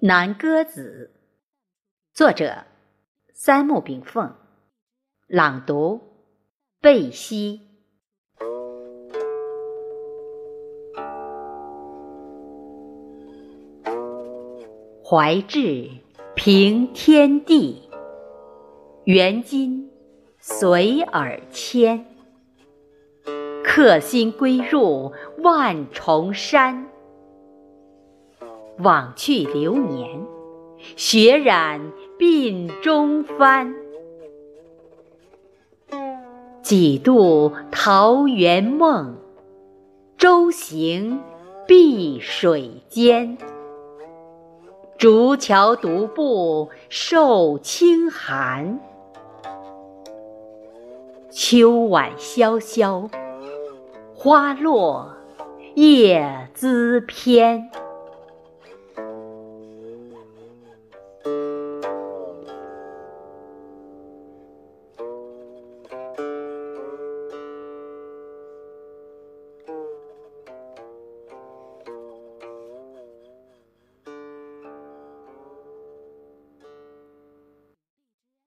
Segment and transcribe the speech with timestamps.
[0.00, 1.10] 南歌子，
[2.14, 2.66] 作者
[3.32, 4.32] 三木炳凤，
[5.26, 6.00] 朗读
[6.80, 7.62] 贝西。
[15.04, 15.90] 怀志
[16.36, 17.90] 平天地，
[19.02, 19.90] 元金
[20.38, 22.06] 随耳迁。
[23.64, 26.88] 客心归入万重山。
[28.78, 30.26] 往去流年，
[30.96, 33.74] 血染鬓中翻。
[36.62, 39.16] 几度桃源梦，
[40.16, 41.20] 舟行
[41.66, 43.38] 碧水间。
[44.98, 48.80] 竹桥独步受清寒，
[51.30, 53.08] 秋晚萧萧，
[54.14, 55.14] 花落
[55.74, 57.70] 叶滋偏。